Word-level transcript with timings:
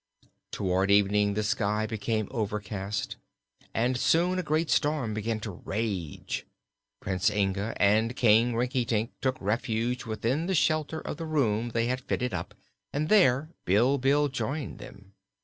Toward 0.51 0.89
evening 0.89 1.35
the 1.35 1.43
sky 1.43 1.85
became 1.85 2.27
overcast 2.31 3.17
and 3.71 3.95
soon 3.95 4.39
a 4.39 4.41
great 4.41 4.71
storm 4.71 5.13
began 5.13 5.39
to 5.41 5.61
rage. 5.63 6.47
Prince 6.99 7.29
Inga 7.29 7.75
and 7.77 8.15
King 8.15 8.55
Rinkitink 8.55 9.11
took 9.21 9.39
refuge 9.39 10.05
within 10.07 10.47
the 10.47 10.55
shelter 10.55 11.01
of 11.01 11.17
the 11.17 11.27
room 11.27 11.69
they 11.69 11.85
had 11.85 12.01
fitted 12.01 12.33
up 12.33 12.55
and 12.91 13.09
there 13.09 13.49
Bilbil 13.65 14.29
joined 14.29 14.79
them. 14.79 15.13